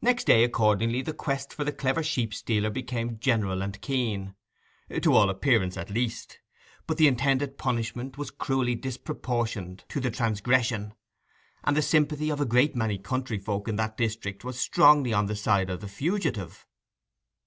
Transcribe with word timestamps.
Next 0.00 0.24
day, 0.24 0.42
accordingly, 0.42 1.02
the 1.02 1.12
quest 1.12 1.52
for 1.52 1.64
the 1.64 1.70
clever 1.72 2.02
sheep 2.02 2.32
stealer 2.32 2.70
became 2.70 3.18
general 3.18 3.60
and 3.60 3.78
keen, 3.82 4.34
to 5.02 5.12
all 5.12 5.28
appearance 5.28 5.76
at 5.76 5.90
least. 5.90 6.38
But 6.86 6.96
the 6.96 7.06
intended 7.06 7.58
punishment 7.58 8.16
was 8.16 8.30
cruelly 8.30 8.74
disproportioned 8.74 9.84
to 9.90 10.00
the 10.00 10.10
transgression, 10.10 10.94
and 11.62 11.76
the 11.76 11.82
sympathy 11.82 12.30
of 12.30 12.40
a 12.40 12.46
great 12.46 12.74
many 12.74 12.96
country 12.96 13.36
folk 13.36 13.68
in 13.68 13.76
that 13.76 13.98
district 13.98 14.44
was 14.44 14.58
strongly 14.58 15.12
on 15.12 15.26
the 15.26 15.36
side 15.36 15.68
of 15.68 15.82
the 15.82 15.88
fugitive. 15.88 16.66